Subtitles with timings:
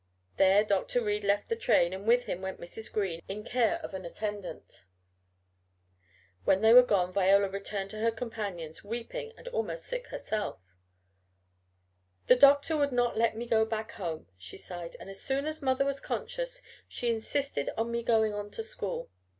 [0.37, 0.99] There Dr.
[1.03, 2.91] Reed left the train and with him went Mrs.
[2.91, 4.85] Green in care of an attendant.
[6.43, 10.57] When they were gone Viola returned to her companions weeping and almost sick herself.
[12.25, 15.61] "The doctor would not let me go back home," she sighed, "and as soon as
[15.61, 19.11] mother was conscious she insisted on me going on to school.